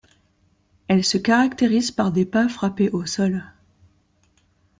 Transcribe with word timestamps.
Elle 0.87 1.03
se 1.03 1.19
caractérise 1.19 1.91
par 1.91 2.11
des 2.11 2.25
pas 2.25 2.49
frappés 2.49 2.89
au 2.89 3.05
sol. 3.05 3.43